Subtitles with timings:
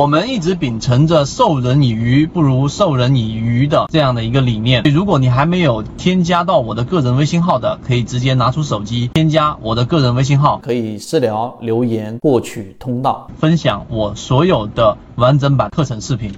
[0.00, 4.82] 我们一直秉承着授人以鱼不如授人以渔的这样的一个理念。
[4.84, 16.32] 如果你还没有添加到我的个人微信号的，可以直接拿出手机添加我的个人微信号，可以私聊留言获取通道，分享我所有的完整版课程视频。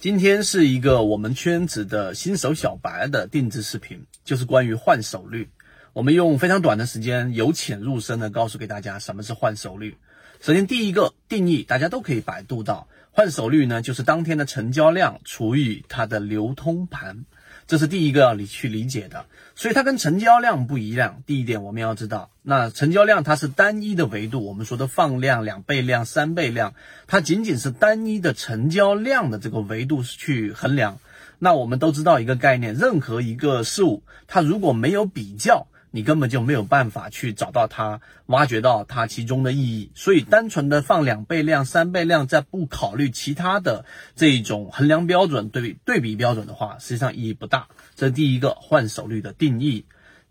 [0.00, 5.48] 今天是一个我们圈子的新手小白的定制视频，就是关于换手率。
[5.94, 9.98] 我们用非常短的时间，由浅入深的告诉给大家什么是换手率。
[10.40, 17.26] 首先，第一个定义，大家都可以百度到，换手率呢，就是当天的成交量除以它的流通盘，
[17.66, 19.26] 这是第一个要你去理解的。
[19.54, 21.22] 所以它跟成交量不一样。
[21.26, 26.72] 第一点我们要知道，那成交量它是单一的维度，我们说的放量、两倍量、三倍量，
[27.06, 31.00] 它仅仅是单一的成交量的这个维度去衡量。
[31.38, 35.66] 那我们都知道一个概念，任何一个事物，它如果没有比较。
[35.92, 39.92] 你根本就没有办法去找到它，挖掘到它其中的意义。
[39.94, 43.84] 所以，单纯的放两倍量、三倍量，在不考虑其他的
[44.16, 47.68] 这种衡量标准、对比对比标准的话，实际上意义不大。
[47.94, 49.84] 这是第一个换手率的定义。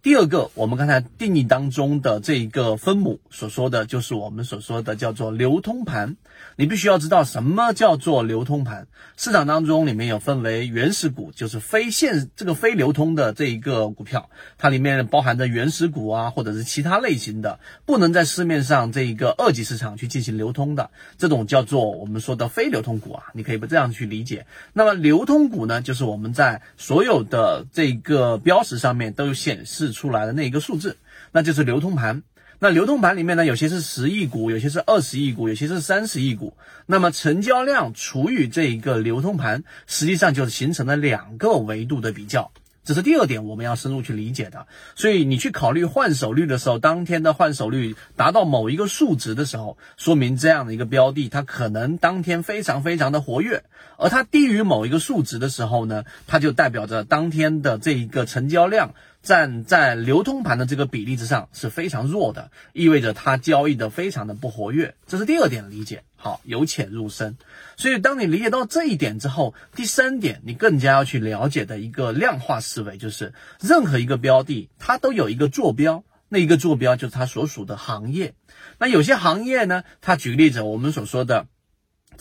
[0.03, 6.17] 第二个，我们刚才定义当中的这一个分母所说的就是我们所说的叫做流通盘。
[6.55, 8.87] 你必须要知道什么叫做流通盘。
[9.15, 23.25] 市场当中里面有分为原始股，就是非现这个非流通的这一个股票，它里面包含着原始股啊，或者是其他类型的，不能在市面上这一个二级市场去进行流通的这种叫做我们说的非流通股啊。
[23.33, 24.47] 你可以不这样去理解。
[24.73, 29.90] 那么流通股呢，就是我们在所有的这个标识上面都有显示。
[29.91, 30.97] 出来的那一个数字，
[31.31, 32.23] 那就是流通盘。
[32.59, 36.55] 那流通盘里面呢，有些是十亿股，有些是二十亿股，有些是三十亿股。
[36.85, 42.51] 那么成交量除以这一个流通盘，实际上就是形成了两个维度的比较。
[42.83, 44.67] 这是第二点，我们要深入去理解的。
[44.95, 53.59] 所以你去考虑换手率的时候，当天的换手率达到某一个数值的时候，说明这样的一个标的，它可能当天非常非常的活跃；
[53.97, 58.93] 而它低于某一个数值的时候呢，它就代表着当天的这一个成交量。
[59.23, 66.01] 站在流通盘的这个比例之上是非常弱的，意味着它交易的非常的不活跃，这是第二点理解。
[66.23, 67.35] 好，由浅入深，
[67.77, 78.35] 所以当你理解到这一点之后，第三点你更加要去了解的一个量化思维，就是任何一个标的它都有一个坐标，那一个坐标就是它所属的行业。
[78.77, 81.47] 那有些行业呢，它举例子，我们所说的。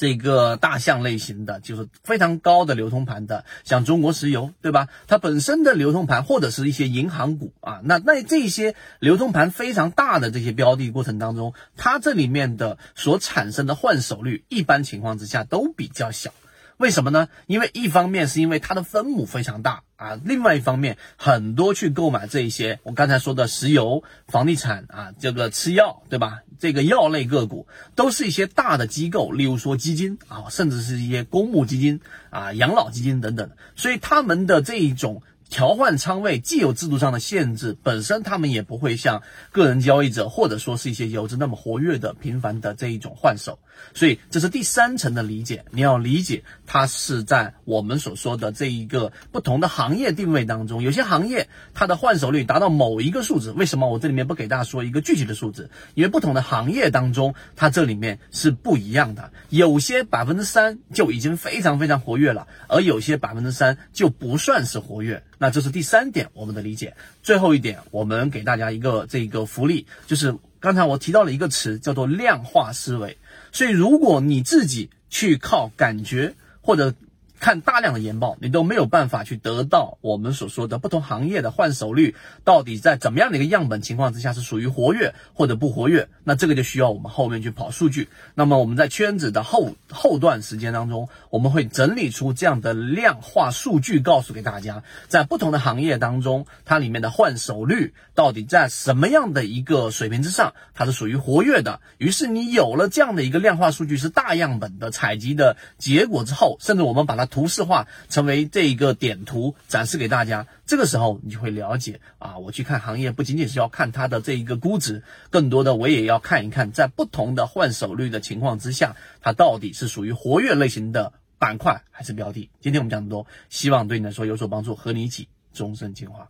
[0.00, 4.88] 这个大象类型的，就是非常高的流通盘的，像中国石油，对吧？
[5.06, 16.32] 它本身的流通盘或者是一些银行股啊，那那这些流通盘非常大的这些标的过程当中，它这里面的所产生的换手率，一般情况之下都比较小。
[16.80, 17.28] 为什么呢？
[17.46, 26.38] 因为一方面是因为它的分母非常大啊，另外一方面很多去购买这一些我刚才说的石油、房地产啊，这个吃药对吧？
[26.58, 35.22] 这个药类个股都是一些大的机构，例如说基金啊，甚至是一些公募基金啊、养老基金等等，所以他们的这一种。
[35.50, 43.58] 调换仓位既有制度上的限制，本身他们也不会像个人交易者或者说是一些游资那么活跃的频繁的这一种换手，
[43.92, 45.64] 所以这是第三层的理解。
[45.72, 55.68] 你要理解它是在我们所说的这一个不同的行业定位当中，有些行业它的换手率达到某一个数值，为什么我这里面不给大家说一个具体的数字？
[55.94, 65.24] 因为不同的行业当中，它这里面是不一样的，有些百分之三就已经非常非常活跃了，而有些百分之三就不算是活跃。
[65.42, 66.94] 那这是第三点，我们的理解。
[67.22, 73.16] 最后一点，我们给大家一个这个福利，就是刚才我提到了一个词，叫做量化思维。
[73.50, 76.94] 所以，如果你自己去靠感觉或者。
[77.40, 82.14] 看大量的研报，你都没有办法去得到我们所说的不同行业的换手率
[82.44, 86.10] 到底在怎么样的一个样本情况之下是属于活跃或者不活跃。
[86.22, 88.10] 那这个就需要我们后面去跑数据。
[88.34, 101.80] 那么我们在圈子的后后段时间当中，我们会整理出这样的量化数据，告诉给大家，在不同的行业当中，它里面的换手率到底在什么样的一个水平之上，它是属于活跃的。
[101.96, 107.29] 于是你有了这样的一个量化数据，是大样本的采集的结果之后，甚至我们把它。
[107.30, 122.50] 图示化成为这一个点图展示给大家，这个时候你就会了解啊，我去看行业不仅仅是要看它的这一个估值，更多的我也要看一看在不同的换手率的情况之下，它到底是属于活跃类型的板块还是标的。
[122.60, 126.28] 今天我们讲这么多，希望对你来说有所帮助，和你一起终身进化。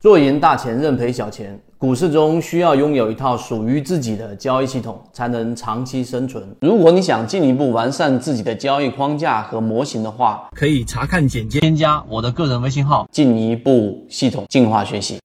[0.00, 1.60] 做赢大钱，认赔小钱。
[1.76, 6.42] 股市中需要拥有一套属于自己的交易系统，才能长期生存。
[6.62, 15.18] 如果你想进一步完善自己的交易框架和模型的话，可以查看简介，添加我的个人微信号，进一步系统进化学习。